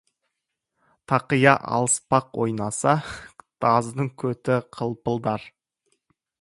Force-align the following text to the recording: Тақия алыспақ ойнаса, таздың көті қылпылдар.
Тақия 1.11 1.53
алыспақ 1.75 2.31
ойнаса, 2.45 2.95
таздың 3.65 4.13
көті 4.25 4.59
қылпылдар. 4.79 5.49